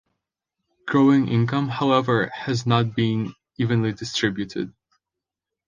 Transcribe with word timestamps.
Growing 0.87 1.27
income 1.27 1.69
however, 1.69 2.31
has 2.33 2.65
not 2.65 2.95
being 2.95 3.35
evenly 3.59 3.93
distributed. 3.93 4.73